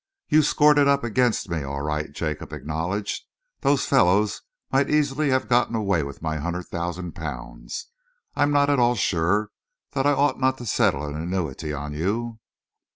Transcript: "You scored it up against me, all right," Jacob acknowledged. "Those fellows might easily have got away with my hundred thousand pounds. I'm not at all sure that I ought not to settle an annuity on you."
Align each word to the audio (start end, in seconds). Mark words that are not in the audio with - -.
"You 0.29 0.41
scored 0.41 0.79
it 0.79 0.87
up 0.87 1.03
against 1.03 1.47
me, 1.47 1.61
all 1.61 1.81
right," 1.83 2.11
Jacob 2.11 2.53
acknowledged. 2.53 3.21
"Those 3.59 3.85
fellows 3.85 4.41
might 4.71 4.89
easily 4.89 5.29
have 5.29 5.47
got 5.47 5.75
away 5.75 6.01
with 6.01 6.23
my 6.23 6.37
hundred 6.37 6.63
thousand 6.69 7.11
pounds. 7.11 7.85
I'm 8.35 8.49
not 8.51 8.67
at 8.71 8.79
all 8.79 8.95
sure 8.95 9.51
that 9.91 10.07
I 10.07 10.11
ought 10.13 10.39
not 10.39 10.57
to 10.57 10.65
settle 10.65 11.05
an 11.05 11.13
annuity 11.15 11.71
on 11.71 11.93
you." 11.93 12.39